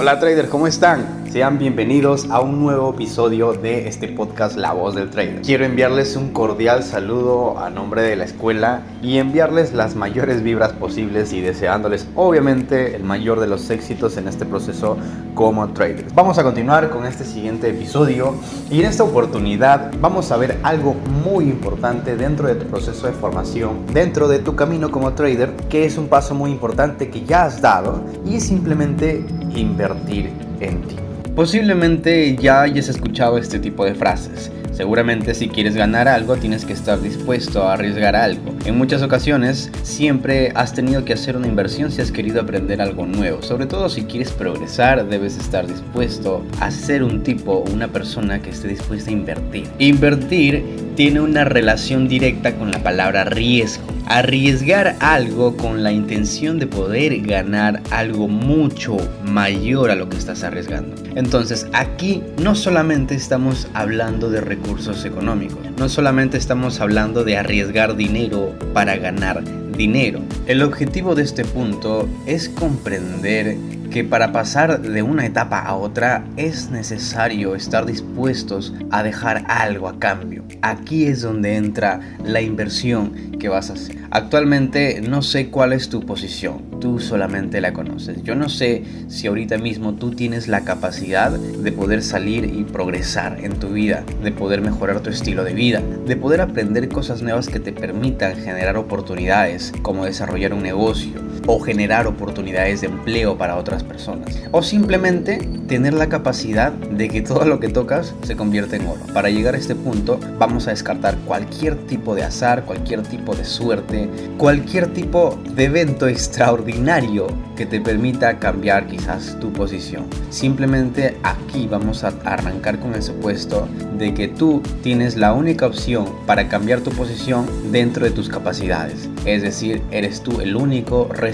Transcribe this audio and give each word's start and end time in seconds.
Hola 0.00 0.18
traders, 0.18 0.48
¿cómo 0.48 0.66
están? 0.66 1.19
Sean 1.30 1.60
bienvenidos 1.60 2.28
a 2.28 2.40
un 2.40 2.60
nuevo 2.60 2.92
episodio 2.92 3.52
de 3.52 3.86
este 3.86 4.08
podcast 4.08 4.56
La 4.56 4.72
Voz 4.72 4.96
del 4.96 5.10
Trader. 5.10 5.42
Quiero 5.42 5.64
enviarles 5.64 6.16
un 6.16 6.32
cordial 6.32 6.82
saludo 6.82 7.56
a 7.56 7.70
nombre 7.70 8.02
de 8.02 8.16
la 8.16 8.24
escuela 8.24 8.82
y 9.00 9.18
enviarles 9.18 9.72
las 9.72 9.94
mayores 9.94 10.42
vibras 10.42 10.72
posibles 10.72 11.32
y 11.32 11.40
deseándoles 11.40 12.08
obviamente 12.16 12.96
el 12.96 13.04
mayor 13.04 13.38
de 13.38 13.46
los 13.46 13.70
éxitos 13.70 14.16
en 14.16 14.26
este 14.26 14.44
proceso 14.44 14.96
como 15.36 15.68
traders. 15.68 16.12
Vamos 16.16 16.36
a 16.38 16.42
continuar 16.42 16.90
con 16.90 17.06
este 17.06 17.24
siguiente 17.24 17.70
episodio 17.70 18.34
y 18.68 18.80
en 18.80 18.86
esta 18.86 19.04
oportunidad 19.04 19.92
vamos 20.00 20.32
a 20.32 20.36
ver 20.36 20.58
algo 20.64 20.94
muy 21.24 21.44
importante 21.44 22.16
dentro 22.16 22.48
de 22.48 22.56
tu 22.56 22.66
proceso 22.66 23.06
de 23.06 23.12
formación, 23.12 23.86
dentro 23.92 24.26
de 24.26 24.40
tu 24.40 24.56
camino 24.56 24.90
como 24.90 25.12
trader, 25.12 25.54
que 25.68 25.84
es 25.84 25.96
un 25.96 26.08
paso 26.08 26.34
muy 26.34 26.50
importante 26.50 27.08
que 27.08 27.24
ya 27.24 27.44
has 27.44 27.62
dado 27.62 28.02
y 28.26 28.34
es 28.34 28.42
simplemente 28.42 29.24
invertir 29.54 30.32
en 30.58 30.82
ti. 30.82 30.96
Posiblemente 31.40 32.36
ya 32.36 32.60
hayas 32.60 32.90
escuchado 32.90 33.38
este 33.38 33.58
tipo 33.58 33.86
de 33.86 33.94
frases. 33.94 34.52
Seguramente 34.80 35.34
si 35.34 35.50
quieres 35.50 35.76
ganar 35.76 36.08
algo 36.08 36.38
tienes 36.38 36.64
que 36.64 36.72
estar 36.72 37.02
dispuesto 37.02 37.64
a 37.64 37.74
arriesgar 37.74 38.16
algo. 38.16 38.54
En 38.64 38.78
muchas 38.78 39.02
ocasiones 39.02 39.70
siempre 39.82 40.52
has 40.54 40.72
tenido 40.72 41.04
que 41.04 41.12
hacer 41.12 41.36
una 41.36 41.46
inversión 41.46 41.92
si 41.92 42.00
has 42.00 42.10
querido 42.10 42.40
aprender 42.40 42.80
algo 42.80 43.04
nuevo. 43.04 43.42
Sobre 43.42 43.66
todo 43.66 43.90
si 43.90 44.04
quieres 44.04 44.32
progresar 44.32 45.06
debes 45.06 45.36
estar 45.36 45.66
dispuesto 45.66 46.42
a 46.60 46.70
ser 46.70 47.02
un 47.02 47.22
tipo 47.22 47.56
o 47.56 47.70
una 47.70 47.88
persona 47.88 48.40
que 48.40 48.48
esté 48.48 48.68
dispuesta 48.68 49.10
a 49.10 49.12
invertir. 49.12 49.68
Invertir 49.78 50.64
tiene 50.96 51.20
una 51.20 51.44
relación 51.44 52.08
directa 52.08 52.54
con 52.54 52.70
la 52.70 52.82
palabra 52.82 53.24
riesgo. 53.24 53.84
Arriesgar 54.06 54.96
algo 55.00 55.56
con 55.56 55.84
la 55.84 55.92
intención 55.92 56.58
de 56.58 56.66
poder 56.66 57.20
ganar 57.20 57.80
algo 57.90 58.28
mucho 58.28 58.96
mayor 59.24 59.90
a 59.90 59.94
lo 59.94 60.08
que 60.08 60.16
estás 60.16 60.42
arriesgando. 60.42 60.96
Entonces 61.14 61.68
aquí 61.72 62.22
no 62.42 62.56
solamente 62.56 63.14
estamos 63.14 63.68
hablando 63.72 64.30
de 64.30 64.40
recursos 64.40 64.69
económicos, 65.04 65.58
no 65.76 65.88
solamente 65.88 66.38
estamos 66.38 66.80
hablando 66.80 67.24
de 67.24 67.36
arriesgar 67.36 67.96
dinero 67.96 68.54
para 68.72 68.96
ganar 68.96 69.42
dinero. 69.76 70.20
El 70.46 70.62
objetivo 70.62 71.14
de 71.14 71.22
este 71.22 71.44
punto 71.44 72.08
es 72.26 72.48
comprender 72.48 73.56
que 73.90 74.04
para 74.04 74.32
pasar 74.32 74.80
de 74.80 75.02
una 75.02 75.26
etapa 75.26 75.58
a 75.58 75.74
otra 75.74 76.24
es 76.36 76.70
necesario 76.70 77.56
estar 77.56 77.86
dispuestos 77.86 78.72
a 78.90 79.02
dejar 79.02 79.44
algo 79.48 79.88
a 79.88 79.98
cambio. 79.98 80.44
Aquí 80.62 81.06
es 81.06 81.22
donde 81.22 81.56
entra 81.56 82.00
la 82.24 82.40
inversión 82.40 83.32
que 83.38 83.48
vas 83.48 83.70
a 83.70 83.72
hacer. 83.72 83.96
Actualmente 84.10 85.00
no 85.00 85.22
sé 85.22 85.50
cuál 85.50 85.72
es 85.72 85.88
tu 85.88 86.06
posición, 86.06 86.80
tú 86.80 87.00
solamente 87.00 87.60
la 87.60 87.72
conoces. 87.72 88.22
Yo 88.22 88.34
no 88.34 88.48
sé 88.48 88.84
si 89.08 89.26
ahorita 89.26 89.58
mismo 89.58 89.94
tú 89.94 90.12
tienes 90.12 90.46
la 90.46 90.60
capacidad 90.60 91.30
de 91.30 91.72
poder 91.72 92.02
salir 92.02 92.44
y 92.44 92.64
progresar 92.64 93.38
en 93.42 93.58
tu 93.58 93.70
vida, 93.70 94.04
de 94.22 94.30
poder 94.30 94.60
mejorar 94.60 95.00
tu 95.00 95.10
estilo 95.10 95.42
de 95.42 95.54
vida, 95.54 95.82
de 96.06 96.16
poder 96.16 96.40
aprender 96.40 96.88
cosas 96.88 97.22
nuevas 97.22 97.48
que 97.48 97.60
te 97.60 97.72
permitan 97.72 98.36
generar 98.36 98.76
oportunidades 98.76 99.72
como 99.82 100.04
desarrollar 100.04 100.54
un 100.54 100.62
negocio 100.62 101.29
o 101.46 101.60
generar 101.60 102.06
oportunidades 102.06 102.80
de 102.80 102.88
empleo 102.88 103.36
para 103.36 103.56
otras 103.56 103.82
personas. 103.82 104.40
O 104.52 104.62
simplemente 104.62 105.38
tener 105.68 105.94
la 105.94 106.08
capacidad 106.08 106.72
de 106.72 107.08
que 107.08 107.22
todo 107.22 107.44
lo 107.44 107.60
que 107.60 107.68
tocas 107.68 108.14
se 108.22 108.36
convierta 108.36 108.76
en 108.76 108.86
oro. 108.86 109.00
Para 109.14 109.30
llegar 109.30 109.54
a 109.54 109.58
este 109.58 109.74
punto 109.74 110.18
vamos 110.38 110.66
a 110.66 110.70
descartar 110.70 111.16
cualquier 111.26 111.76
tipo 111.86 112.14
de 112.14 112.24
azar, 112.24 112.64
cualquier 112.64 113.02
tipo 113.02 113.34
de 113.34 113.44
suerte, 113.44 114.08
cualquier 114.36 114.92
tipo 114.92 115.38
de 115.54 115.64
evento 115.64 116.08
extraordinario 116.08 117.28
que 117.56 117.66
te 117.66 117.80
permita 117.80 118.38
cambiar 118.38 118.86
quizás 118.86 119.38
tu 119.38 119.52
posición. 119.52 120.06
Simplemente 120.30 121.16
aquí 121.22 121.68
vamos 121.70 122.04
a 122.04 122.12
arrancar 122.24 122.78
con 122.78 122.94
el 122.94 123.02
supuesto 123.02 123.68
de 123.98 124.14
que 124.14 124.28
tú 124.28 124.62
tienes 124.82 125.16
la 125.16 125.34
única 125.34 125.66
opción 125.66 126.06
para 126.26 126.48
cambiar 126.48 126.80
tu 126.80 126.90
posición 126.90 127.46
dentro 127.70 128.04
de 128.04 128.12
tus 128.12 128.28
capacidades. 128.28 129.08
Es 129.26 129.42
decir, 129.42 129.82
eres 129.90 130.22
tú 130.22 130.40
el 130.40 130.56
único 130.56 131.08
responsable 131.12 131.29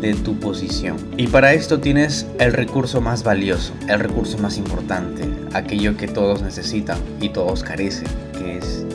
de 0.00 0.14
tu 0.14 0.38
posición. 0.38 0.96
Y 1.16 1.26
para 1.26 1.52
esto 1.52 1.80
tienes 1.80 2.26
el 2.38 2.52
recurso 2.52 3.00
más 3.00 3.24
valioso, 3.24 3.72
el 3.88 4.00
recurso 4.00 4.38
más 4.38 4.58
importante, 4.58 5.28
aquello 5.54 5.96
que 5.96 6.08
todos 6.08 6.42
necesitan 6.42 6.98
y 7.20 7.30
todos 7.30 7.62
carecen, 7.62 8.06
que 8.38 8.58
es. 8.58 8.85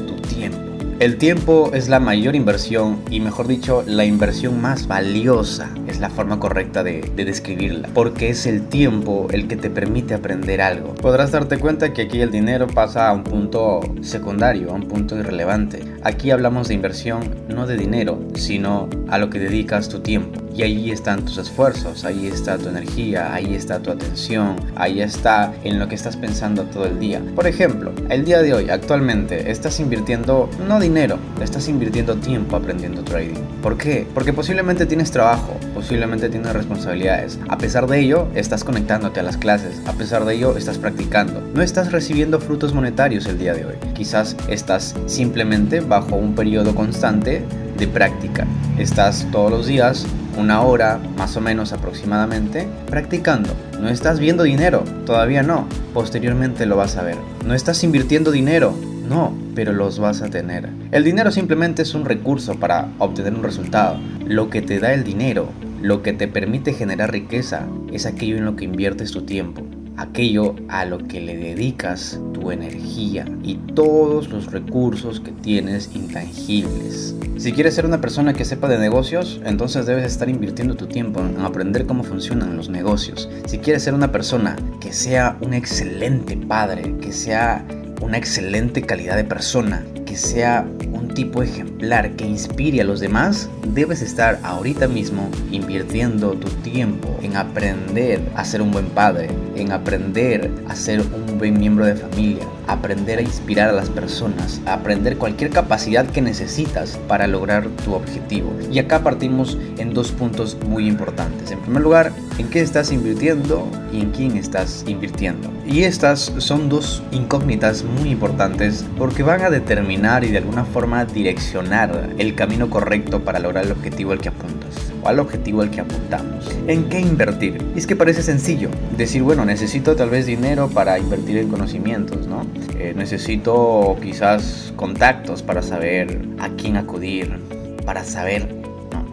El 1.02 1.18
tiempo 1.18 1.72
es 1.74 1.90
la 1.90 2.00
mayor 2.00 2.36
inversión 2.36 3.02
y 3.10 3.22
mejor 3.22 3.48
dicho, 3.48 3.84
la 3.88 4.06
inversión 4.06 4.62
más 4.62 4.86
valiosa 4.88 5.74
es 5.88 6.00
la 6.00 6.12
forma 6.12 6.40
correcta 6.40 6.84
de, 6.84 7.02
de, 7.16 7.26
describirla, 7.26 7.90
porque 7.92 8.30
es 8.30 8.46
el 8.46 8.68
tiempo 8.68 9.26
el 9.32 9.48
que 9.48 9.56
te 9.56 9.72
permite 9.72 10.14
aprender 10.14 10.62
algo. 10.62 10.94
Podrás 10.94 11.32
darte 11.32 11.58
cuenta 11.58 11.92
que 11.92 12.04
aquí 12.04 12.22
el 12.22 12.30
dinero 12.30 12.68
pasa 12.68 13.10
a 13.10 13.14
un 13.14 13.24
punto 13.24 13.80
secundario, 14.02 14.70
a 14.70 14.74
un 14.76 14.88
punto 14.88 15.18
irrelevante. 15.18 15.82
Aquí 16.04 16.30
hablamos 16.30 16.68
de 16.68 16.76
inversión 16.76 17.36
no 17.48 17.66
de 17.66 17.78
dinero, 17.78 18.20
sino 18.36 18.88
a 19.10 19.18
lo 19.18 19.32
que 19.32 19.40
dedicas 19.40 19.90
tu 19.90 20.02
tiempo. 20.02 20.40
Y 20.56 20.64
ahí 20.64 20.92
están 20.92 21.24
tus 21.24 21.38
esfuerzos, 21.38 22.04
ahí 22.04 22.28
está 22.28 22.58
tu 22.58 22.70
energía, 22.70 23.34
ahí 23.34 23.56
está 23.56 23.80
tu 23.80 23.92
atención, 23.92 24.58
ahí 24.76 25.02
está 25.02 25.54
en 25.64 25.80
lo 25.80 25.88
que 25.88 25.96
estás 25.96 26.18
pensando 26.18 26.64
todo 26.64 26.86
el 26.86 27.00
día. 27.00 27.22
Por 27.36 27.48
ejemplo, 27.48 27.94
el 28.10 28.26
día 28.26 28.42
de 28.42 28.54
hoy, 28.54 28.70
actualmente, 28.70 29.50
estás 29.50 29.80
invirtiendo 29.80 30.50
no 30.68 30.80
dinero, 30.80 31.18
estás 31.42 31.70
invirtiendo 31.70 32.16
tiempo 32.16 32.58
aprendiendo 32.58 33.04
trading. 33.04 33.42
¿Por 33.62 33.78
qué? 33.78 34.06
Porque 34.14 34.34
posiblemente 34.34 34.86
tienes 34.86 35.12
trabajo, 35.12 35.56
posiblemente 35.74 36.30
tienes 36.30 36.52
responsabilidades. 36.54 37.40
A 37.48 37.58
pesar 37.58 37.88
de 37.88 38.00
ello, 38.00 38.28
estás 38.36 38.64
conectándote 38.64 39.22
a 39.22 39.24
las 39.24 39.38
clases, 39.38 39.82
a 39.88 39.94
pesar 39.94 40.26
de 40.26 40.36
ello, 40.36 40.58
estás 40.58 40.78
practicando. 40.78 41.42
No 41.54 41.62
estás 41.62 41.92
recibiendo 41.92 42.40
frutos 42.40 42.74
monetarios 42.74 43.26
el 43.26 43.38
día 43.38 43.54
de 43.54 43.66
hoy. 43.66 43.76
Quizás 43.94 44.36
estás 44.50 44.96
simplemente 45.06 45.80
bajo 45.80 46.16
un 46.16 46.36
periodo 46.36 46.76
constante 46.76 47.44
de 47.78 47.88
práctica. 47.88 48.46
Estás 48.78 49.28
todos 49.32 49.52
los 49.52 49.68
días 49.68 50.06
una 50.38 50.62
hora 50.62 51.00
más 51.18 51.36
o 51.38 51.42
menos 51.42 51.74
aproximadamente 51.74 52.68
practicando. 52.90 53.50
No 53.80 53.90
estás 53.90 54.20
viendo 54.20 54.44
dinero, 54.44 54.84
todavía 55.06 55.44
no, 55.44 55.68
posteriormente 55.94 56.66
lo 56.66 56.78
vas 56.78 56.98
a 56.98 57.04
ver. 57.04 57.18
No 57.46 57.54
estás 57.54 57.84
invirtiendo 57.84 58.32
dinero, 58.32 58.76
no, 59.08 59.34
pero 59.56 59.74
los 59.74 60.00
vas 60.00 60.22
a 60.22 60.30
tener. 60.30 60.70
El 60.92 61.04
dinero 61.04 61.32
simplemente 61.32 61.82
es 61.82 61.94
un 61.94 62.06
recurso 62.06 62.60
para 62.60 62.90
obtener 63.00 63.34
un 63.34 63.44
resultado. 63.44 64.00
Lo 64.26 64.50
que 64.50 64.62
te 64.62 64.80
da 64.80 64.94
el 64.94 65.04
dinero, 65.04 65.50
lo 65.82 66.02
que 66.02 66.14
te 66.14 66.28
permite 66.28 66.74
generar 66.74 67.12
riqueza, 67.12 67.66
es 67.92 68.06
aquello 68.06 68.38
en 68.38 68.46
lo 68.46 68.56
que 68.56 68.66
inviertes 68.66 69.12
tu 69.12 69.24
tiempo 69.24 69.64
aquello 70.02 70.56
a 70.68 70.86
lo 70.86 70.98
que 71.00 71.22
le 71.22 71.38
dedicas 71.38 72.20
tu 72.34 72.52
energía 72.52 73.26
y 73.44 73.56
todos 73.56 74.30
los 74.30 74.52
recursos 74.52 75.20
que 75.20 75.32
tienes 75.32 75.92
intangibles. 75.94 77.16
Si 77.38 77.52
quieres 77.54 77.76
ser 77.76 77.86
una 77.86 78.02
persona 78.02 78.34
que 78.34 78.46
sepa 78.46 78.68
de 78.68 78.78
negocios, 78.78 79.42
entonces 79.46 79.86
debes 79.86 80.06
estar 80.06 80.30
invirtiendo 80.30 80.76
tu 80.76 80.88
tiempo 80.88 81.22
en 81.22 81.40
aprender 81.40 81.86
cómo 81.86 82.04
funcionan 82.04 82.56
los 82.58 82.70
negocios. 82.70 83.30
Si 83.46 83.60
quieres 83.60 83.84
ser 83.84 83.94
una 83.94 84.12
persona 84.12 84.58
que 84.80 84.94
sea 84.94 85.38
un 85.42 85.54
excelente 85.54 86.38
padre, 86.38 86.96
que 87.02 87.12
sea 87.12 87.66
una 88.02 88.18
excelente 88.18 88.82
calidad 88.82 89.16
de 89.16 89.24
persona, 89.24 89.84
que 90.06 90.18
sea 90.18 90.68
tipo 91.14 91.44
ejemplar 91.44 92.12
que 92.16 92.26
inspire 92.26 92.82
a 92.82 92.86
los 92.86 93.00
demás, 93.00 93.50
debes 93.74 94.02
estar 94.02 94.40
ahorita 94.44 94.88
mismo 94.88 95.30
invirtiendo 95.52 96.32
tu 96.32 96.50
tiempo 96.62 97.18
en 97.22 97.38
aprender 97.38 98.22
a 98.36 98.44
ser 98.46 98.62
un 98.62 98.72
buen 98.72 98.88
padre, 98.88 99.30
en 99.56 99.72
aprender 99.72 100.52
a 100.68 100.76
ser 100.76 101.02
un 101.02 101.38
buen 101.38 101.60
miembro 101.60 101.86
de 101.86 101.96
familia, 101.96 102.46
aprender 102.68 103.20
a 103.20 103.24
inspirar 103.24 103.70
a 103.70 103.74
las 103.74 103.90
personas, 103.90 104.62
aprender 104.66 105.18
cualquier 105.18 105.52
capacidad 105.52 106.06
que 106.06 106.22
necesitas 106.22 106.98
para 107.08 107.28
lograr 107.28 107.68
tu 107.84 107.94
objetivo. 107.94 108.54
Y 108.72 108.80
acá 108.80 109.04
partimos 109.04 109.58
en 109.78 109.94
dos 109.94 110.12
puntos 110.12 110.58
muy 110.68 110.88
importantes. 110.88 111.52
En 111.52 111.60
primer 111.60 111.82
lugar, 111.82 112.12
en 112.38 112.50
qué 112.50 112.62
estás 112.62 112.92
invirtiendo 112.92 113.68
y 113.92 114.02
en 114.02 114.12
quién 114.12 114.38
estás 114.38 114.84
invirtiendo. 114.88 115.50
Y 115.68 115.84
estas 115.84 116.32
son 116.38 116.70
dos 116.70 117.04
incógnitas 117.12 117.84
muy 117.84 118.10
importantes 118.10 118.86
porque 118.98 119.24
van 119.24 119.42
a 119.42 119.50
determinar 119.50 120.24
y 120.24 120.32
de 120.32 120.40
alguna 120.40 120.66
forma 120.66 121.01
direccionar 121.06 122.10
el 122.18 122.36
camino 122.36 122.70
correcto 122.70 123.24
para 123.24 123.40
lograr 123.40 123.66
el 123.66 123.72
objetivo 123.72 124.12
al 124.12 124.20
que 124.20 124.30
apuntas 124.30 124.92
o 125.04 125.08
al 125.08 125.20
objetivo 125.20 125.62
al 125.62 125.72
que 125.72 125.82
apuntamos. 125.82 126.50
¿En 126.68 126.90
qué 126.90 127.00
invertir? 127.00 127.58
Y 127.76 127.80
es 127.80 127.88
que 127.88 127.96
parece 127.96 128.22
sencillo 128.24 128.70
decir, 128.98 129.24
bueno, 129.24 129.46
necesito 129.46 129.96
tal 129.96 130.10
vez 130.10 130.26
dinero 130.26 130.70
para 130.70 131.00
invertir 131.00 131.38
en 131.38 131.50
conocimientos, 131.50 132.28
¿no? 132.28 132.46
Eh, 132.78 132.94
necesito 132.96 133.98
quizás 134.02 134.74
contactos 134.76 135.44
para 135.44 135.62
saber 135.62 136.22
a 136.40 136.50
quién 136.50 136.78
acudir, 136.78 137.40
para 137.86 138.04
saber, 138.04 138.48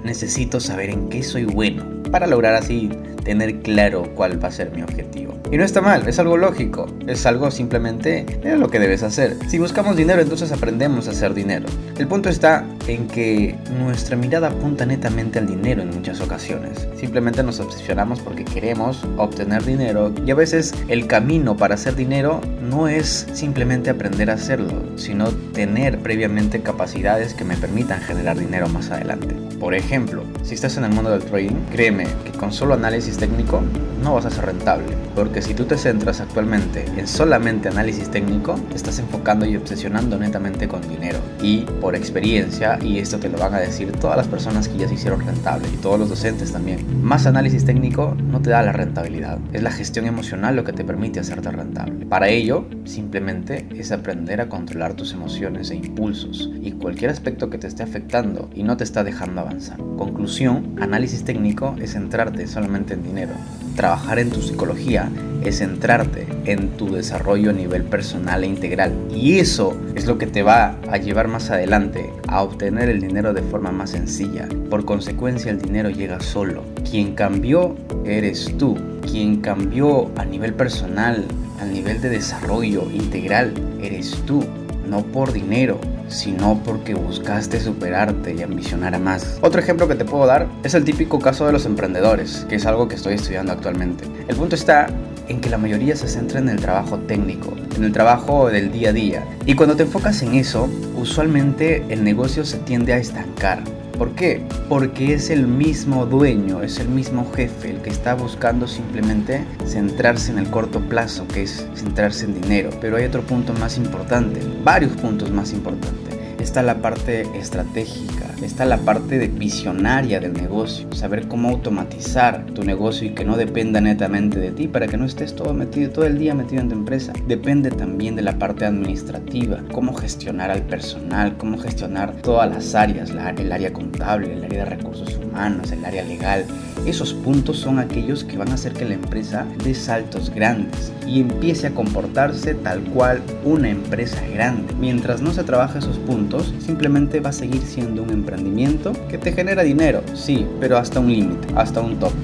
necesito 0.04 0.60
saber 0.60 0.90
en 0.90 1.08
qué 1.08 1.22
soy 1.22 1.44
bueno, 1.44 1.84
para 2.10 2.26
lograr 2.26 2.54
así 2.54 2.90
tener 3.28 3.60
claro 3.60 4.14
cuál 4.14 4.42
va 4.42 4.48
a 4.48 4.50
ser 4.50 4.70
mi 4.70 4.80
objetivo. 4.80 5.38
Y 5.52 5.58
no 5.58 5.64
está 5.64 5.82
mal, 5.82 6.08
es 6.08 6.18
algo 6.18 6.38
lógico, 6.38 6.86
es 7.06 7.26
algo 7.26 7.50
simplemente 7.50 8.24
de 8.42 8.56
lo 8.56 8.70
que 8.70 8.78
debes 8.78 9.02
hacer. 9.02 9.36
Si 9.48 9.58
buscamos 9.58 9.96
dinero, 9.96 10.22
entonces 10.22 10.50
aprendemos 10.50 11.08
a 11.08 11.10
hacer 11.10 11.34
dinero. 11.34 11.66
El 11.98 12.06
punto 12.06 12.30
está 12.30 12.64
en 12.86 13.06
que 13.06 13.54
nuestra 13.78 14.16
mirada 14.16 14.48
apunta 14.48 14.86
netamente 14.86 15.38
al 15.38 15.46
dinero 15.46 15.82
en 15.82 15.90
muchas 15.90 16.22
ocasiones. 16.22 16.88
Simplemente 16.96 17.42
nos 17.42 17.60
obsesionamos 17.60 18.20
porque 18.20 18.46
queremos 18.46 19.06
obtener 19.18 19.62
dinero 19.62 20.10
y 20.24 20.30
a 20.30 20.34
veces 20.34 20.74
el 20.88 21.06
camino 21.06 21.54
para 21.54 21.74
hacer 21.74 21.96
dinero 21.96 22.40
no 22.62 22.88
es 22.88 23.26
simplemente 23.34 23.90
aprender 23.90 24.30
a 24.30 24.34
hacerlo, 24.34 24.72
sino 24.96 25.28
tener 25.52 25.98
previamente 25.98 26.62
capacidades 26.62 27.34
que 27.34 27.44
me 27.44 27.58
permitan 27.58 28.00
generar 28.00 28.38
dinero 28.38 28.70
más 28.70 28.90
adelante. 28.90 29.34
Por 29.60 29.74
ejemplo, 29.74 30.22
si 30.42 30.54
estás 30.54 30.76
en 30.76 30.84
el 30.84 30.92
mundo 30.92 31.10
del 31.10 31.24
trading, 31.24 31.56
créeme 31.70 32.06
que 32.24 32.32
con 32.32 32.52
solo 32.52 32.74
análisis 32.74 33.18
técnico 33.18 33.62
no 34.02 34.14
vas 34.14 34.26
a 34.26 34.30
ser 34.30 34.46
rentable, 34.46 34.86
porque 35.14 35.42
si 35.42 35.54
tú 35.54 35.64
te 35.64 35.76
centras 35.76 36.20
actualmente 36.20 36.84
en 36.96 37.06
solamente 37.06 37.68
análisis 37.68 38.10
técnico, 38.10 38.54
te 38.70 38.76
estás 38.76 38.98
enfocando 38.98 39.44
y 39.44 39.56
obsesionando 39.56 40.18
netamente 40.18 40.68
con 40.68 40.80
dinero. 40.88 41.18
Y 41.42 41.62
por 41.80 41.94
experiencia, 41.94 42.78
y 42.82 42.98
esto 42.98 43.18
te 43.18 43.28
lo 43.28 43.38
van 43.38 43.54
a 43.54 43.58
decir 43.58 43.92
todas 43.92 44.16
las 44.16 44.28
personas 44.28 44.68
que 44.68 44.78
ya 44.78 44.88
se 44.88 44.94
hicieron 44.94 45.20
rentables 45.26 45.72
y 45.72 45.76
todos 45.76 45.98
los 45.98 46.08
docentes 46.08 46.52
también, 46.52 47.02
más 47.02 47.26
análisis 47.26 47.64
técnico 47.64 48.16
no 48.30 48.40
te 48.40 48.50
da 48.50 48.62
la 48.62 48.72
rentabilidad, 48.72 49.38
es 49.52 49.62
la 49.62 49.70
gestión 49.70 50.06
emocional 50.06 50.56
lo 50.56 50.64
que 50.64 50.72
te 50.72 50.84
permite 50.84 51.20
hacerte 51.20 51.50
rentable. 51.50 52.06
Para 52.06 52.28
ello, 52.28 52.66
simplemente 52.84 53.66
es 53.74 53.92
aprender 53.92 54.40
a 54.40 54.48
controlar 54.48 54.94
tus 54.94 55.12
emociones 55.12 55.70
e 55.70 55.76
impulsos 55.76 56.50
y 56.60 56.72
cualquier 56.72 57.10
aspecto 57.10 57.50
que 57.50 57.58
te 57.58 57.66
esté 57.66 57.82
afectando 57.82 58.48
y 58.54 58.62
no 58.62 58.76
te 58.76 58.84
está 58.84 59.04
dejando 59.04 59.40
avanzar. 59.40 59.78
Conclusión, 60.28 60.76
análisis 60.78 61.24
técnico 61.24 61.74
es 61.80 61.92
centrarte 61.94 62.46
solamente 62.46 62.92
en 62.92 63.02
dinero. 63.02 63.32
Trabajar 63.76 64.18
en 64.18 64.28
tu 64.28 64.42
psicología 64.42 65.10
es 65.42 65.56
centrarte 65.56 66.26
en 66.44 66.68
tu 66.76 66.92
desarrollo 66.92 67.48
a 67.48 67.54
nivel 67.54 67.84
personal 67.84 68.44
e 68.44 68.46
integral. 68.46 68.92
Y 69.10 69.38
eso 69.38 69.74
es 69.94 70.04
lo 70.04 70.18
que 70.18 70.26
te 70.26 70.42
va 70.42 70.76
a 70.90 70.98
llevar 70.98 71.28
más 71.28 71.48
adelante 71.48 72.12
a 72.26 72.42
obtener 72.42 72.90
el 72.90 73.00
dinero 73.00 73.32
de 73.32 73.40
forma 73.40 73.72
más 73.72 73.92
sencilla. 73.92 74.46
Por 74.68 74.84
consecuencia, 74.84 75.50
el 75.50 75.62
dinero 75.62 75.88
llega 75.88 76.20
solo. 76.20 76.62
Quien 76.88 77.14
cambió 77.14 77.74
eres 78.04 78.54
tú. 78.58 78.76
Quien 79.10 79.40
cambió 79.40 80.10
a 80.18 80.26
nivel 80.26 80.52
personal, 80.52 81.24
a 81.58 81.64
nivel 81.64 82.02
de 82.02 82.10
desarrollo 82.10 82.82
integral, 82.90 83.54
eres 83.80 84.10
tú. 84.26 84.44
No 84.90 85.04
por 85.04 85.32
dinero, 85.32 85.80
sino 86.08 86.60
porque 86.64 86.94
buscaste 86.94 87.60
superarte 87.60 88.34
y 88.34 88.42
ambicionar 88.42 88.98
más. 88.98 89.38
Otro 89.42 89.60
ejemplo 89.60 89.88
que 89.88 89.94
te 89.94 90.04
puedo 90.04 90.26
dar 90.26 90.48
es 90.62 90.74
el 90.74 90.84
típico 90.84 91.18
caso 91.18 91.46
de 91.46 91.52
los 91.52 91.66
emprendedores, 91.66 92.46
que 92.48 92.56
es 92.56 92.66
algo 92.66 92.88
que 92.88 92.96
estoy 92.96 93.14
estudiando 93.14 93.52
actualmente. 93.52 94.04
El 94.26 94.36
punto 94.36 94.54
está 94.54 94.88
en 95.28 95.40
que 95.40 95.50
la 95.50 95.58
mayoría 95.58 95.94
se 95.94 96.08
centra 96.08 96.40
en 96.40 96.48
el 96.48 96.60
trabajo 96.60 96.98
técnico, 96.98 97.54
en 97.76 97.84
el 97.84 97.92
trabajo 97.92 98.48
del 98.48 98.72
día 98.72 98.90
a 98.90 98.92
día. 98.92 99.24
Y 99.46 99.54
cuando 99.54 99.76
te 99.76 99.82
enfocas 99.82 100.22
en 100.22 100.34
eso, 100.34 100.68
usualmente 100.96 101.84
el 101.88 102.02
negocio 102.02 102.44
se 102.44 102.58
tiende 102.58 102.94
a 102.94 102.98
estancar. 102.98 103.62
¿Por 103.98 104.14
qué? 104.14 104.46
Porque 104.68 105.12
es 105.12 105.28
el 105.28 105.48
mismo 105.48 106.06
dueño, 106.06 106.62
es 106.62 106.78
el 106.78 106.88
mismo 106.88 107.28
jefe 107.34 107.70
el 107.70 107.82
que 107.82 107.90
está 107.90 108.14
buscando 108.14 108.68
simplemente 108.68 109.44
centrarse 109.66 110.30
en 110.30 110.38
el 110.38 110.48
corto 110.48 110.80
plazo, 110.80 111.26
que 111.26 111.42
es 111.42 111.66
centrarse 111.74 112.26
en 112.26 112.40
dinero. 112.40 112.70
Pero 112.80 112.96
hay 112.96 113.04
otro 113.04 113.22
punto 113.22 113.52
más 113.54 113.76
importante, 113.76 114.40
varios 114.62 114.92
puntos 114.92 115.32
más 115.32 115.52
importantes 115.52 116.07
está 116.48 116.62
la 116.62 116.80
parte 116.80 117.26
estratégica, 117.38 118.24
está 118.40 118.64
la 118.64 118.78
parte 118.78 119.18
de 119.18 119.28
visionaria 119.28 120.18
del 120.18 120.32
negocio, 120.32 120.90
saber 120.94 121.28
cómo 121.28 121.50
automatizar 121.50 122.46
tu 122.54 122.64
negocio 122.64 123.06
y 123.06 123.10
que 123.10 123.26
no 123.26 123.36
dependa 123.36 123.82
netamente 123.82 124.38
de 124.38 124.52
ti 124.52 124.66
para 124.66 124.86
que 124.86 124.96
no 124.96 125.04
estés 125.04 125.36
todo 125.36 125.52
metido 125.52 125.90
todo 125.90 126.06
el 126.06 126.18
día 126.18 126.34
metido 126.34 126.62
en 126.62 126.70
tu 126.70 126.74
empresa. 126.74 127.12
Depende 127.26 127.70
también 127.70 128.16
de 128.16 128.22
la 128.22 128.38
parte 128.38 128.64
administrativa, 128.64 129.62
cómo 129.72 129.92
gestionar 129.92 130.50
al 130.50 130.62
personal, 130.62 131.36
cómo 131.36 131.58
gestionar 131.58 132.12
todas 132.22 132.50
las 132.50 132.74
áreas, 132.74 133.10
el 133.10 133.52
área 133.52 133.70
contable, 133.70 134.32
el 134.32 134.42
área 134.42 134.64
de 134.64 134.70
recursos 134.70 135.16
humanos, 135.16 135.27
el 135.38 135.84
área 135.84 136.02
legal. 136.02 136.44
Esos 136.84 137.14
puntos 137.14 137.58
son 137.58 137.78
aquellos 137.78 138.24
que 138.24 138.36
van 138.36 138.50
a 138.50 138.54
hacer 138.54 138.72
que 138.72 138.84
la 138.84 138.94
empresa 138.94 139.46
dé 139.62 139.72
saltos 139.72 140.30
grandes 140.30 140.92
y 141.06 141.20
empiece 141.20 141.68
a 141.68 141.74
comportarse 141.74 142.54
tal 142.54 142.82
cual 142.82 143.22
una 143.44 143.70
empresa 143.70 144.20
grande. 144.34 144.74
Mientras 144.80 145.22
no 145.22 145.32
se 145.32 145.44
trabaja 145.44 145.78
esos 145.78 145.98
puntos, 145.98 146.52
simplemente 146.58 147.20
va 147.20 147.30
a 147.30 147.32
seguir 147.32 147.62
siendo 147.62 148.02
un 148.02 148.10
emprendimiento 148.10 148.92
que 149.08 149.18
te 149.18 149.32
genera 149.32 149.62
dinero, 149.62 150.02
sí, 150.14 150.44
pero 150.60 150.76
hasta 150.76 150.98
un 150.98 151.12
límite, 151.12 151.48
hasta 151.54 151.80
un 151.80 151.98
tope. 152.00 152.16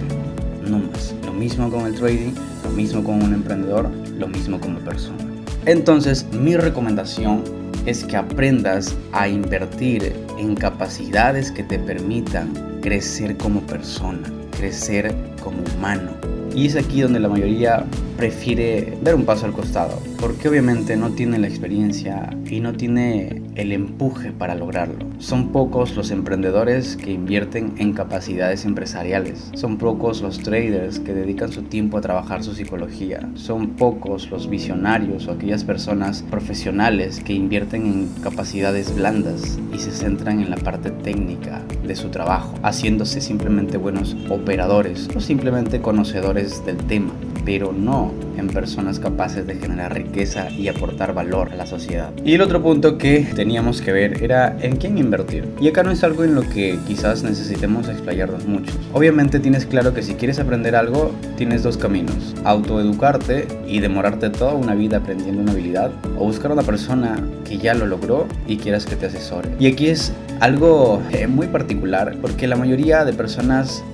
No 0.69 0.79
más. 0.79 1.15
Lo 1.25 1.33
mismo 1.33 1.71
con 1.71 1.87
el 1.87 1.95
trading, 1.95 2.33
lo 2.65 2.71
mismo 2.71 3.05
con 3.05 3.23
un 3.23 3.33
emprendedor, 3.33 3.91
lo 4.19 4.27
mismo 4.27 4.59
como 4.59 4.81
persona. 4.81 5.19
Entonces, 5.67 6.27
mi 6.33 6.57
recomendación 6.57 7.43
es 7.87 8.05
que 8.05 8.17
aprendas 8.17 8.95
a 9.13 9.29
invertir 9.29 10.13
en 10.39 10.55
capacidades 10.55 11.51
que 11.51 11.63
te 11.63 11.79
permitan 11.79 12.53
crecer 12.81 13.37
como 13.37 13.61
persona, 13.63 14.31
crecer 14.57 15.15
como 15.43 15.59
humano. 15.77 16.11
Y 16.55 16.67
es 16.67 16.77
aquí 16.77 17.01
donde 17.01 17.21
la 17.21 17.29
mayoría 17.29 17.85
prefiere 18.17 18.97
dar 19.03 19.15
un 19.15 19.25
paso 19.25 19.47
al 19.47 19.53
costado, 19.53 20.01
porque 20.21 20.49
obviamente 20.49 20.97
no 20.97 21.11
tiene 21.11 21.39
la 21.39 21.49
experiencia 21.49 22.31
y 22.47 22.61
no 22.61 22.73
tiene 22.73 23.43
el 23.55 23.73
empuje 23.73 24.33
para 24.33 24.55
lograrlo. 24.55 25.07
Son 25.19 25.53
pocos 25.53 25.97
los 25.97 26.11
emprendedores 26.11 26.97
que 26.97 27.13
invierten 27.13 27.75
en 27.79 27.93
capacidades 27.93 28.65
empresariales. 28.65 29.51
Son 29.55 29.79
pocos 29.79 30.23
los 30.23 30.39
traders 30.41 31.01
que 31.01 31.15
dedican 31.15 31.53
su 31.53 31.63
tiempo 31.63 31.99
a 31.99 32.01
trabajar 32.01 32.43
su 32.43 32.55
psicología. 32.55 33.29
Son 33.35 33.71
pocos 33.71 34.31
los 34.31 34.49
visionarios 34.49 35.27
o 35.27 35.33
aquellas 35.33 35.65
personas 35.65 36.23
profesionales 36.23 37.23
que 37.23 37.33
invierten 37.33 37.87
en 37.87 38.09
capacidades 38.23 38.95
blandas 38.95 39.59
y 39.73 39.79
se 39.79 39.91
centran 39.91 40.41
en 40.41 40.51
la 40.51 40.57
parte 40.57 40.91
técnica 40.91 41.63
de 41.87 41.97
su 41.97 42.09
trabajo, 42.09 42.55
haciéndose 42.63 43.21
simplemente 43.21 43.77
buenos 43.77 44.17
operadores 44.31 45.09
o 45.15 45.21
simplemente 45.21 45.81
conocedores 45.81 46.65
del 46.65 46.79
tema 46.79 47.13
pero 47.45 47.73
no 47.73 48.13
en 48.37 48.49
personas 48.49 48.99
capaces 48.99 49.47
de 49.47 49.55
generar 49.57 49.95
riqueza 49.95 50.51
y 50.51 50.69
aportar 50.69 51.15
valor 51.15 51.53
a 51.53 51.57
la 51.57 51.67
sociedad. 51.67 52.11
Y 52.25 52.35
el 52.35 52.41
otro 52.41 52.63
punto 52.63 52.99
que 52.99 53.27
teníamos 53.35 53.81
que 53.81 53.93
ver 53.93 54.23
era 54.23 54.57
en 54.61 54.77
quién 54.77 54.99
invertir. 54.99 55.49
Y 55.61 55.69
acá 55.69 55.83
no 55.83 55.91
es 55.91 56.03
algo 56.05 56.25
en 56.25 56.35
lo 56.35 56.43
que 56.43 56.79
quizás 56.87 57.23
necesitemos 57.23 57.89
explayarnos 57.89 58.47
muchos. 58.47 58.77
Obviamente 58.93 59.41
tienes 59.41 59.67
claro 59.67 59.95
que 59.95 60.03
si 60.03 60.15
quieres 60.15 60.39
aprender 60.39 60.75
algo, 60.77 61.13
tienes 61.37 61.63
dos 61.63 61.77
caminos. 61.77 62.35
Autoeducarte 62.45 63.47
y 63.67 63.81
demorarte 63.81 64.31
toda 64.31 64.55
una 64.55 64.75
vida 64.75 64.99
aprendiendo 64.99 65.43
una 65.43 65.53
habilidad 65.53 65.93
o 66.19 66.25
buscar 66.25 66.51
a 66.51 66.55
una 66.55 66.63
persona 66.63 67.23
que 67.45 67.59
ya 67.59 67.75
lo 67.75 67.87
logró 67.87 68.27
y 68.47 68.57
quieras 68.57 68.87
que 68.87 68.97
te 68.97 69.07
asesore. 69.07 69.51
Y 69.59 69.67
aquí 69.67 69.89
es 69.89 70.13
algo 70.41 71.03
eh, 71.13 71.27
muy 71.27 71.47
particular 71.47 72.17
porque 72.21 72.47
la 72.47 72.57
mayoría 72.57 73.05
de 73.05 73.13
personas 73.13 73.85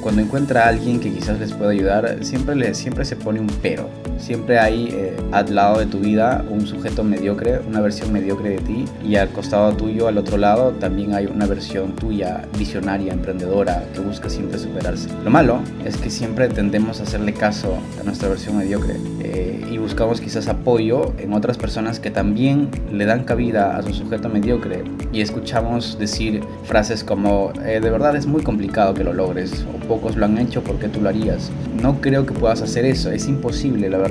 cuando 0.00 0.22
encuentra 0.22 0.64
a 0.64 0.68
alguien 0.68 1.00
que 1.00 1.10
quizás 1.10 1.38
les 1.38 1.52
pueda 1.52 1.70
ayudar, 1.70 2.18
siempre, 2.22 2.54
le, 2.54 2.74
siempre 2.74 3.04
se 3.04 3.16
pone 3.16 3.40
un 3.40 3.48
pero. 3.62 3.88
Siempre 4.20 4.58
hay 4.58 4.88
eh, 4.92 5.16
al 5.32 5.54
lado 5.54 5.78
de 5.78 5.86
tu 5.86 5.98
vida 5.98 6.44
un 6.50 6.66
sujeto 6.66 7.02
mediocre, 7.02 7.60
una 7.66 7.80
versión 7.80 8.12
mediocre 8.12 8.50
de 8.50 8.58
ti, 8.58 8.84
y 9.02 9.16
al 9.16 9.30
costado 9.30 9.72
tuyo, 9.72 10.08
al 10.08 10.18
otro 10.18 10.36
lado, 10.36 10.72
también 10.72 11.14
hay 11.14 11.24
una 11.24 11.46
versión 11.46 11.96
tuya, 11.96 12.42
visionaria, 12.58 13.14
emprendedora, 13.14 13.82
que 13.94 14.00
busca 14.00 14.28
siempre 14.28 14.58
superarse. 14.58 15.08
Lo 15.24 15.30
malo 15.30 15.60
es 15.86 15.96
que 15.96 16.10
siempre 16.10 16.48
tendemos 16.48 17.00
a 17.00 17.04
hacerle 17.04 17.32
caso 17.32 17.78
a 17.98 18.04
nuestra 18.04 18.28
versión 18.28 18.58
mediocre 18.58 18.96
eh, 19.20 19.66
y 19.70 19.78
buscamos 19.78 20.20
quizás 20.20 20.48
apoyo 20.48 21.14
en 21.18 21.32
otras 21.32 21.56
personas 21.56 21.98
que 21.98 22.10
también 22.10 22.68
le 22.92 23.06
dan 23.06 23.24
cabida 23.24 23.76
a 23.76 23.82
su 23.82 23.94
sujeto 23.94 24.28
mediocre 24.28 24.84
y 25.12 25.22
escuchamos 25.22 25.98
decir 25.98 26.42
frases 26.64 27.04
como 27.04 27.52
de 27.54 27.80
verdad 27.80 28.16
es 28.16 28.26
muy 28.26 28.42
complicado 28.42 28.94
que 28.94 29.04
lo 29.04 29.12
logres 29.12 29.64
o 29.74 29.78
pocos 29.86 30.16
lo 30.16 30.26
han 30.26 30.38
hecho 30.38 30.62
porque 30.62 30.88
tú 30.88 31.00
lo 31.00 31.08
harías. 31.08 31.50
No 31.80 32.00
creo 32.00 32.26
que 32.26 32.34
puedas 32.34 32.60
hacer 32.60 32.84
eso, 32.84 33.10
es 33.10 33.26
imposible 33.26 33.88
la 33.88 33.98
verdad. 33.98 34.09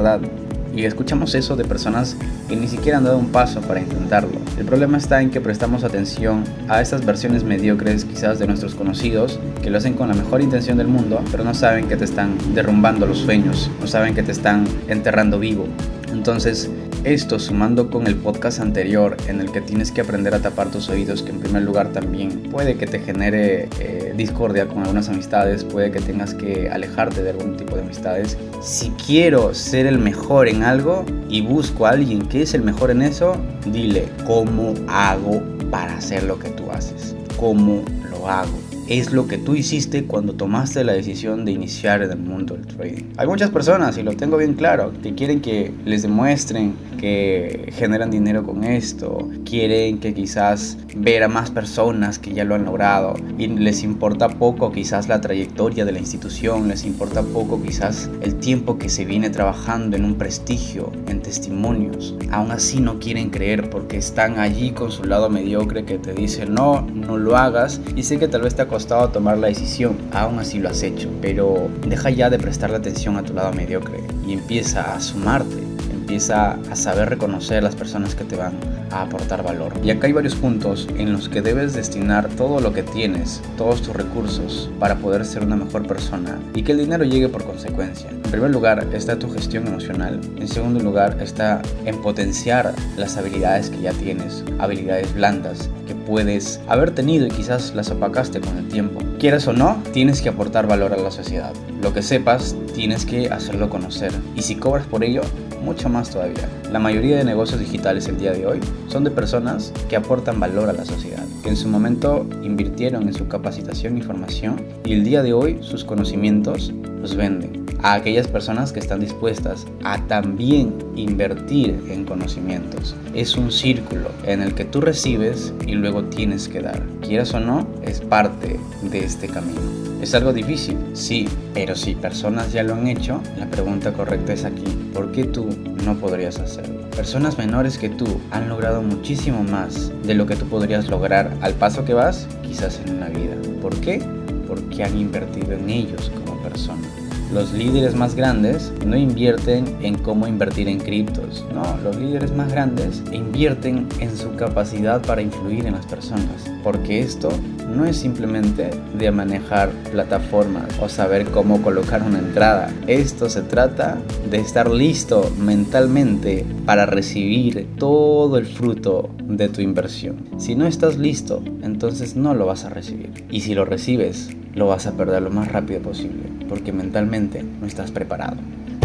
Y 0.74 0.86
escuchamos 0.86 1.36
eso 1.36 1.56
de 1.56 1.66
personas 1.66 2.16
que 2.48 2.56
ni 2.56 2.68
siquiera 2.68 3.00
han 3.00 3.04
dado 3.04 3.18
un 3.18 3.32
paso 3.32 3.60
para 3.60 3.82
intentarlo. 3.82 4.40
El 4.58 4.66
problema 4.66 4.98
está 4.98 5.22
en 5.22 5.30
que 5.30 5.42
prestamos 5.42 5.84
atención 5.84 6.46
a 6.70 6.82
estas 6.82 7.06
versiones 7.06 7.44
mediocres 7.44 8.06
quizás 8.06 8.40
de 8.40 8.48
nuestros 8.48 8.76
conocidos 8.76 9.40
que 9.62 9.70
lo 9.70 9.78
hacen 9.78 9.96
con 9.96 10.08
la 10.08 10.14
mejor 10.14 10.42
intención 10.42 10.78
del 10.78 10.88
mundo, 10.88 11.22
pero 11.32 11.44
no 11.44 11.54
saben 11.54 11.88
que 11.88 11.98
te 11.98 12.06
están 12.06 12.38
derrumbando 12.54 13.06
los 13.06 13.18
sueños, 13.18 13.70
no 13.82 13.88
saben 13.88 14.16
que 14.16 14.24
te 14.24 14.32
están 14.32 14.66
enterrando 14.88 15.38
vivo. 15.38 15.66
Entonces, 16.14 16.70
esto 17.04 17.40
sumando 17.40 17.90
con 17.90 18.08
el 18.08 18.16
podcast 18.16 18.60
anterior 18.60 19.16
en 19.28 19.40
el 19.40 19.52
que 19.52 19.62
tienes 19.62 19.92
que 19.92 20.02
aprender 20.02 20.34
a 20.34 20.40
tapar 20.40 20.70
tus 20.70 20.90
oídos, 20.90 21.24
que 21.24 21.32
en 21.32 21.40
primer 21.40 21.64
lugar 21.64 21.92
también 21.92 22.44
puede 22.52 22.76
que 22.76 22.88
te 22.88 23.00
genere 23.00 23.70
eh, 23.80 24.14
discordia 24.16 24.68
con 24.68 24.80
algunas 24.80 25.10
amistades, 25.10 25.64
puede 25.64 25.92
que 25.92 26.02
tengas 26.02 26.34
que 26.34 26.70
alejarte 26.70 27.24
de 27.24 27.32
algún 27.32 27.58
tipo 27.58 27.76
de 27.76 27.82
amistades. 27.82 28.38
Si 28.62 28.90
quiero 28.92 29.54
ser 29.54 29.86
el 29.86 29.98
mejor 29.98 30.48
en 30.48 30.64
algo 30.64 31.06
y 31.30 31.42
busco 31.42 31.86
a 31.86 31.92
alguien 31.92 32.28
que 32.28 32.42
es 32.42 32.54
el 32.54 32.64
mejor 32.64 32.92
en 32.92 33.02
eso, 33.02 33.36
dile 33.66 34.08
cómo 34.26 34.74
hago 34.88 35.42
para 35.72 35.98
hacer 35.98 36.24
lo 36.24 36.38
que 36.38 36.50
tú 36.50 36.70
haces, 36.72 37.16
cómo 37.38 37.84
lo 38.10 38.30
hago 38.30 38.69
es 38.90 39.12
lo 39.14 39.28
que 39.28 39.38
tú 39.38 39.54
hiciste 39.54 40.06
cuando 40.06 40.34
tomaste 40.34 40.84
la 40.84 40.94
decisión 40.94 41.46
de 41.46 41.52
iniciar 41.52 42.02
en 42.02 42.12
el 42.12 42.18
mundo 42.18 42.56
del 42.56 42.66
trading. 42.66 43.04
Hay 43.18 43.28
muchas 43.28 43.52
personas, 43.52 43.98
y 44.00 44.04
lo 44.04 44.14
tengo 44.14 44.38
bien 44.38 44.56
claro, 44.56 44.92
que 45.04 45.14
quieren 45.14 45.42
que 45.42 45.72
les 45.86 46.02
demuestren 46.02 46.74
que 47.00 47.72
generan 47.76 48.10
dinero 48.10 48.44
con 48.44 48.64
esto, 48.64 49.30
quieren 49.46 50.00
que 50.00 50.14
quizás 50.14 50.78
ver 50.96 51.24
a 51.24 51.28
más 51.28 51.52
personas 51.52 52.20
que 52.20 52.34
ya 52.34 52.44
lo 52.44 52.56
han 52.56 52.66
logrado 52.66 53.16
y 53.38 53.48
les 53.48 53.84
importa 53.84 54.28
poco 54.28 54.72
quizás 54.72 55.08
la 55.08 55.22
trayectoria 55.22 55.86
de 55.86 55.92
la 55.92 56.00
institución, 56.00 56.68
les 56.68 56.84
importa 56.84 57.22
poco 57.22 57.62
quizás 57.62 58.10
el 58.22 58.36
tiempo 58.36 58.78
que 58.78 58.90
se 58.90 59.06
viene 59.06 59.30
trabajando 59.30 59.96
en 59.96 60.04
un 60.04 60.16
prestigio, 60.16 60.92
en 61.08 61.22
testimonios. 61.22 62.16
Aún 62.32 62.52
así 62.52 62.82
no 62.82 63.00
quieren 63.00 63.30
creer 63.30 63.70
porque 63.70 63.98
están 63.98 64.40
allí 64.40 64.72
con 64.72 64.92
su 64.92 65.06
lado 65.06 65.30
mediocre 65.30 65.86
que 65.86 66.00
te 66.00 66.14
dice 66.14 66.48
no, 66.48 66.82
no 66.82 67.18
lo 67.18 67.38
hagas 67.38 67.80
y 67.96 68.04
sé 68.04 68.20
que 68.20 68.28
tal 68.28 68.42
vez 68.42 68.56
te 68.56 68.64
ha 68.64 68.68
costado 68.80 69.10
tomar 69.10 69.38
la 69.38 69.48
decisión, 69.48 69.98
aún 70.14 70.40
así 70.40 70.58
lo 70.58 70.70
has 70.70 70.84
hecho, 70.84 71.10
pero 71.22 71.68
deja 71.86 72.12
ya 72.12 72.30
de 72.30 72.40
prestarle 72.40 72.78
atención 72.78 73.18
a 73.18 73.24
tu 73.24 73.34
lado 73.34 73.52
mediocre 73.52 74.02
y 74.26 74.32
empieza 74.32 74.96
a 74.96 75.02
sumarte 75.02 75.69
empieza 76.10 76.58
a 76.72 76.76
saber 76.76 77.08
reconocer 77.08 77.62
las 77.62 77.76
personas 77.76 78.16
que 78.16 78.24
te 78.24 78.36
van 78.36 78.54
a 78.90 79.04
aportar 79.04 79.44
valor. 79.44 79.74
Y 79.84 79.92
acá 79.92 80.08
hay 80.08 80.14
varios 80.14 80.34
puntos 80.34 80.88
en 80.98 81.14
los 81.14 81.30
que 81.30 81.44
debes 81.44 81.76
destinar 81.76 82.28
todo 82.30 82.60
lo 82.60 82.74
que 82.74 82.82
tienes, 82.82 83.44
todos 83.58 83.84
tus 83.84 83.96
recursos, 83.96 84.72
para 84.80 84.96
poder 84.96 85.24
ser 85.24 85.44
una 85.44 85.56
mejor 85.56 85.86
persona 85.86 86.40
y 86.56 86.64
que 86.64 86.72
el 86.72 86.80
dinero 86.80 87.04
llegue 87.04 87.30
por 87.30 87.44
consecuencia. 87.44 88.10
En 88.10 88.24
primer 88.24 88.50
lugar 88.50 88.88
está 88.92 89.20
tu 89.20 89.30
gestión 89.30 89.68
emocional. 89.68 90.20
En 90.38 90.48
segundo 90.48 90.80
lugar 90.80 91.16
está 91.22 91.62
en 91.86 92.02
potenciar 92.02 92.74
las 92.98 93.16
habilidades 93.16 93.70
que 93.70 93.82
ya 93.82 93.94
tienes, 93.94 94.44
habilidades 94.58 95.14
blandas 95.14 95.70
que 95.86 95.94
puedes 95.94 96.60
haber 96.68 96.90
tenido 96.90 97.28
y 97.28 97.30
quizás 97.30 97.76
las 97.76 97.92
opacaste 97.92 98.42
con 98.42 98.58
el 98.58 98.68
tiempo. 98.68 99.00
Quieras 99.20 99.48
o 99.48 99.54
no, 99.54 99.84
tienes 99.94 100.24
que 100.24 100.30
aportar 100.30 100.66
valor 100.66 100.92
a 100.92 100.98
la 100.98 101.12
sociedad. 101.12 101.54
Lo 101.84 101.94
que 101.94 102.02
sepas, 102.02 102.56
tienes 102.74 103.06
que 103.06 103.30
hacerlo 103.30 103.70
conocer. 103.70 104.12
Y 104.36 104.42
si 104.42 104.56
cobras 104.56 104.88
por 104.88 105.04
ello, 105.04 105.22
mucho 105.62 105.90
más 105.90 106.10
todavía. 106.10 106.50
La 106.72 106.80
mayoría 106.80 107.18
de 107.18 107.24
negocios 107.24 107.60
digitales 107.60 108.08
el 108.08 108.18
día 108.18 108.32
de 108.32 108.46
hoy 108.46 108.60
son 108.88 109.04
de 109.04 109.12
personas 109.12 109.74
que 109.88 109.96
aportan 109.96 110.40
valor 110.40 110.70
a 110.70 110.74
la 110.74 110.86
sociedad, 110.86 111.26
que 111.44 111.50
en 111.50 111.58
su 111.58 111.68
momento 111.68 112.26
invirtieron 112.44 113.08
en 113.08 113.14
su 113.14 113.28
capacitación 113.28 113.98
y 113.98 114.02
formación 114.02 114.62
y 114.86 114.94
el 114.94 115.04
día 115.04 115.24
de 115.24 115.34
hoy 115.34 115.58
sus 115.62 115.84
conocimientos 115.84 116.74
los 117.02 117.16
venden 117.16 117.66
a 117.82 117.94
aquellas 117.94 118.28
personas 118.28 118.72
que 118.72 118.80
están 118.80 119.00
dispuestas 119.00 119.66
a 119.84 120.06
también 120.08 120.74
invertir 120.96 121.80
en 121.90 122.06
conocimientos. 122.06 122.96
Es 123.14 123.36
un 123.38 123.52
círculo 123.52 124.10
en 124.24 124.42
el 124.42 124.54
que 124.54 124.66
tú 124.66 124.82
recibes 124.82 125.54
y 125.66 125.74
luego 125.74 126.04
tienes 126.06 126.48
que 126.48 126.62
dar. 126.62 126.82
Quieras 127.02 127.34
o 127.34 127.40
no, 127.40 127.68
es 127.82 128.02
parte 128.02 128.60
de 128.84 129.00
este 129.00 129.28
camino. 129.28 129.79
¿Es 130.02 130.16
algo 130.16 130.32
difícil? 130.32 130.78
Sí, 130.94 131.28
pero 131.54 131.76
si 131.76 131.94
personas 131.94 132.54
ya 132.54 132.64
lo 132.64 132.74
han 132.74 132.88
hecho, 132.88 133.22
la 133.38 133.48
pregunta 133.48 133.92
correcta 133.92 134.32
es 134.32 134.46
aquí, 134.46 134.64
¿por 134.94 135.12
qué 135.12 135.26
tú 135.26 135.50
no 135.84 135.98
podrías 135.98 136.40
hacerlo? 136.40 136.90
Personas 136.96 137.38
menores 137.38 137.78
que 137.78 137.90
tú 137.90 138.06
han 138.32 138.48
logrado 138.48 138.82
muchísimo 138.82 139.44
más 139.44 139.92
de 140.04 140.14
lo 140.14 140.26
que 140.26 140.38
tú 140.38 140.46
podrías 140.46 140.88
lograr 140.88 141.36
al 141.42 141.54
paso 141.54 141.84
que 141.84 141.94
vas, 141.94 142.28
quizás 142.44 142.80
en 142.86 142.96
una 142.96 143.10
vida. 143.10 143.36
¿Por 143.62 143.76
qué? 143.82 144.02
Porque 144.48 144.86
han 144.86 144.98
invertido 144.98 145.52
en 145.52 145.70
ellos 145.70 146.10
como 146.16 146.42
personas. 146.42 146.88
Los 147.34 147.52
líderes 147.52 147.94
más 147.94 148.16
grandes 148.16 148.72
no 148.86 148.96
invierten 148.96 149.78
en 149.82 149.98
cómo 149.98 150.28
invertir 150.28 150.70
en 150.70 150.80
criptos, 150.80 151.46
no, 151.54 151.78
los 151.84 151.98
líderes 151.98 152.32
más 152.32 152.52
grandes 152.52 153.04
invierten 153.12 153.88
en 154.00 154.18
su 154.18 154.36
capacidad 154.36 155.02
para 155.02 155.22
influir 155.22 155.68
en 155.68 155.74
las 155.74 155.86
personas, 155.86 156.50
porque 156.64 157.02
esto 157.02 157.30
no 157.76 157.86
es 157.86 157.98
simplemente 157.98 158.70
de 158.98 159.12
manejar 159.12 159.70
plataformas 159.92 160.68
o 160.82 160.90
saber 160.90 161.26
cómo 161.26 161.62
colocar 161.62 162.04
una 162.04 162.20
entrada. 162.20 162.72
Esto 162.88 163.30
se 163.30 163.42
trata 163.42 163.98
de 164.30 164.38
estar 164.40 164.70
listo 164.70 165.32
mentalmente 165.40 166.46
para 166.66 166.86
recibir 166.86 167.68
todo 167.78 168.38
el 168.38 168.46
fruto 168.46 169.10
de 169.24 169.50
tu 169.50 169.62
inversión. 169.62 170.18
Si 170.38 170.56
no 170.56 170.66
estás 170.66 170.98
listo, 170.98 171.44
entonces 171.62 172.16
no 172.16 172.34
lo 172.34 172.46
vas 172.46 172.66
a 172.66 172.70
recibir. 172.70 173.26
Y 173.30 173.42
si 173.42 173.54
lo 173.54 173.66
recibes, 173.66 174.30
lo 174.56 174.68
vas 174.68 174.88
a 174.88 174.98
perder 174.98 175.22
lo 175.22 175.30
más 175.30 175.52
rápido 175.52 175.82
posible, 175.82 176.24
porque 176.48 176.74
mentalmente 176.74 177.44
no 177.44 177.68
estás 177.68 177.92
preparado. 177.92 178.38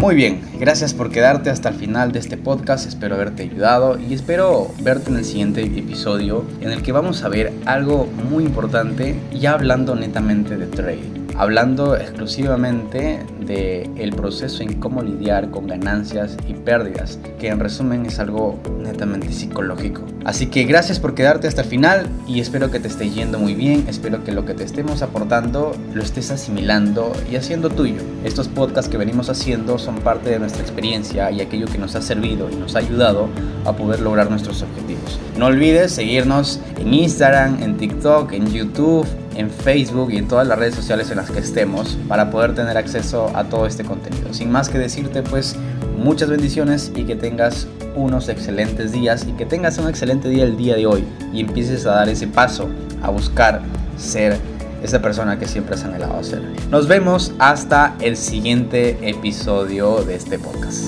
Muy 0.05 0.13
bien, 0.13 0.39
gracias 0.59 0.93
por 0.93 1.09
quedarte 1.09 1.49
hasta 1.49 1.69
el 1.69 1.75
final 1.77 2.11
de 2.11 2.19
este 2.19 2.37
podcast, 2.37 2.87
espero 2.87 3.15
haberte 3.15 3.41
ayudado 3.41 3.97
y 3.97 4.13
espero 4.13 4.71
verte 4.83 5.09
en 5.09 5.17
el 5.17 5.25
siguiente 5.25 5.63
episodio 5.63 6.45
en 6.61 6.69
el 6.69 6.83
que 6.83 6.91
vamos 6.91 7.23
a 7.23 7.27
ver 7.27 7.51
algo 7.65 8.05
muy 8.29 8.43
importante 8.43 9.19
ya 9.33 9.53
hablando 9.53 9.95
netamente 9.95 10.57
de 10.57 10.67
trading 10.67 11.14
hablando 11.37 11.95
exclusivamente 11.95 13.19
del 13.39 13.91
el 13.97 14.13
proceso 14.13 14.63
en 14.63 14.79
cómo 14.79 15.01
lidiar 15.01 15.51
con 15.51 15.67
ganancias 15.67 16.37
y 16.47 16.53
pérdidas, 16.53 17.19
que 17.39 17.47
en 17.47 17.59
resumen 17.59 18.05
es 18.05 18.19
algo 18.19 18.59
netamente 18.81 19.31
psicológico. 19.31 20.01
Así 20.23 20.47
que 20.47 20.63
gracias 20.63 20.99
por 20.99 21.13
quedarte 21.13 21.47
hasta 21.47 21.61
el 21.61 21.67
final 21.67 22.07
y 22.27 22.39
espero 22.39 22.71
que 22.71 22.79
te 22.79 22.87
esté 22.87 23.09
yendo 23.09 23.39
muy 23.39 23.53
bien, 23.53 23.85
espero 23.87 24.23
que 24.23 24.31
lo 24.31 24.45
que 24.45 24.53
te 24.53 24.63
estemos 24.63 25.01
aportando 25.01 25.75
lo 25.93 26.01
estés 26.01 26.31
asimilando 26.31 27.11
y 27.31 27.35
haciendo 27.35 27.69
tuyo. 27.69 28.01
Estos 28.23 28.47
podcasts 28.47 28.89
que 28.89 28.97
venimos 28.97 29.29
haciendo 29.29 29.77
son 29.77 29.97
parte 29.97 30.29
de 30.29 30.39
nuestra 30.39 30.61
experiencia 30.61 31.31
y 31.31 31.41
aquello 31.41 31.67
que 31.67 31.77
nos 31.77 31.95
ha 31.95 32.01
servido 32.01 32.49
y 32.49 32.55
nos 32.55 32.75
ha 32.75 32.79
ayudado 32.79 33.27
a 33.65 33.73
poder 33.73 33.99
lograr 33.99 34.29
nuestros 34.29 34.61
objetivos. 34.61 35.19
No 35.37 35.47
olvides 35.47 35.91
seguirnos 35.91 36.59
en 36.79 36.93
Instagram, 36.93 37.61
en 37.61 37.77
TikTok, 37.77 38.31
en 38.33 38.47
YouTube 38.51 39.05
en 39.35 39.49
Facebook 39.49 40.11
y 40.11 40.17
en 40.17 40.27
todas 40.27 40.47
las 40.47 40.57
redes 40.57 40.75
sociales 40.75 41.11
en 41.11 41.17
las 41.17 41.29
que 41.29 41.39
estemos 41.39 41.97
para 42.07 42.29
poder 42.29 42.55
tener 42.55 42.77
acceso 42.77 43.31
a 43.35 43.45
todo 43.45 43.65
este 43.65 43.83
contenido. 43.83 44.33
Sin 44.33 44.51
más 44.51 44.69
que 44.69 44.77
decirte, 44.77 45.23
pues 45.23 45.55
muchas 45.97 46.29
bendiciones 46.29 46.91
y 46.95 47.03
que 47.03 47.15
tengas 47.15 47.67
unos 47.95 48.29
excelentes 48.29 48.91
días 48.91 49.25
y 49.27 49.31
que 49.33 49.45
tengas 49.45 49.77
un 49.77 49.87
excelente 49.87 50.29
día 50.29 50.43
el 50.43 50.57
día 50.57 50.75
de 50.75 50.85
hoy 50.85 51.03
y 51.33 51.39
empieces 51.39 51.85
a 51.85 51.91
dar 51.91 52.09
ese 52.09 52.27
paso 52.27 52.69
a 53.01 53.09
buscar 53.09 53.61
ser 53.97 54.37
esa 54.83 55.01
persona 55.01 55.39
que 55.39 55.47
siempre 55.47 55.75
has 55.75 55.83
anhelado 55.83 56.23
ser. 56.23 56.41
Nos 56.69 56.87
vemos 56.87 57.33
hasta 57.39 57.95
el 58.01 58.17
siguiente 58.17 58.97
episodio 59.01 60.03
de 60.03 60.15
este 60.15 60.37
podcast. 60.37 60.85